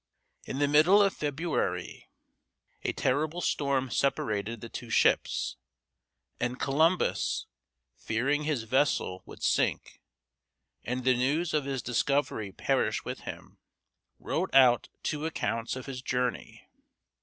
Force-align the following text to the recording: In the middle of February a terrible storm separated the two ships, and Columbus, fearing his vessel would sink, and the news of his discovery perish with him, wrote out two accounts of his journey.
In 0.45 0.57
the 0.57 0.67
middle 0.67 0.99
of 1.03 1.13
February 1.13 2.09
a 2.81 2.91
terrible 2.91 3.39
storm 3.39 3.91
separated 3.91 4.59
the 4.59 4.67
two 4.67 4.89
ships, 4.89 5.57
and 6.39 6.59
Columbus, 6.59 7.45
fearing 7.97 8.45
his 8.45 8.63
vessel 8.63 9.21
would 9.27 9.43
sink, 9.43 10.01
and 10.83 11.03
the 11.03 11.15
news 11.15 11.53
of 11.53 11.65
his 11.65 11.83
discovery 11.83 12.51
perish 12.51 13.05
with 13.05 13.19
him, 13.29 13.59
wrote 14.17 14.51
out 14.55 14.89
two 15.03 15.27
accounts 15.27 15.75
of 15.75 15.85
his 15.85 16.01
journey. 16.01 16.67